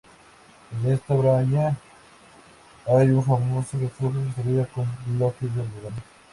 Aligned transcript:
En 0.83 0.93
esta 0.93 1.13
braña 1.13 1.77
hay 2.87 3.11
un 3.11 3.23
famoso 3.23 3.77
refugio 3.77 4.19
construido 4.19 4.67
con 4.73 4.87
bloques 5.15 5.53
de 5.53 5.61
hormigón. 5.61 5.93